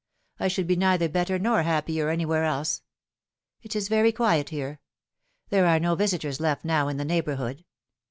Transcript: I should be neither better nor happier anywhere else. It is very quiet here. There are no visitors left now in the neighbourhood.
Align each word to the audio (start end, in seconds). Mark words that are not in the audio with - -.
I 0.39 0.47
should 0.47 0.65
be 0.65 0.75
neither 0.75 1.07
better 1.07 1.37
nor 1.37 1.61
happier 1.61 2.09
anywhere 2.09 2.43
else. 2.43 2.81
It 3.61 3.75
is 3.75 3.87
very 3.87 4.11
quiet 4.11 4.49
here. 4.49 4.79
There 5.49 5.67
are 5.67 5.79
no 5.79 5.93
visitors 5.93 6.39
left 6.39 6.65
now 6.65 6.87
in 6.87 6.97
the 6.97 7.05
neighbourhood. 7.05 7.63